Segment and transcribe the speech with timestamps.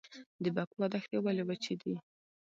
[0.43, 1.93] د بکوا دښتې ولې وچې دي؟